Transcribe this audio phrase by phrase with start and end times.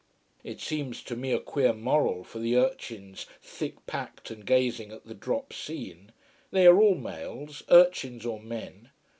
[0.43, 5.05] It seems to me a queer moral for the urchins thick packed and gazing at
[5.05, 6.11] the drop scene.
[6.49, 8.89] They are all males: urchins or men.